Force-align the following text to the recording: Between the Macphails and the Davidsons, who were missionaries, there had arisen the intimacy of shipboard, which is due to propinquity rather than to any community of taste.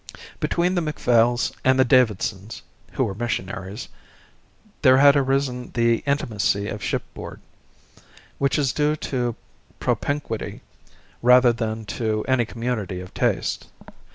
Between 0.39 0.73
the 0.73 0.81
Macphails 0.81 1.51
and 1.63 1.77
the 1.79 1.85
Davidsons, 1.85 2.63
who 2.93 3.03
were 3.03 3.13
missionaries, 3.13 3.87
there 4.81 4.97
had 4.97 5.15
arisen 5.15 5.69
the 5.75 5.97
intimacy 6.07 6.67
of 6.69 6.83
shipboard, 6.83 7.39
which 8.39 8.57
is 8.57 8.73
due 8.73 8.95
to 8.95 9.35
propinquity 9.79 10.61
rather 11.21 11.53
than 11.53 11.85
to 11.85 12.25
any 12.27 12.45
community 12.45 12.99
of 12.99 13.13
taste. 13.13 13.67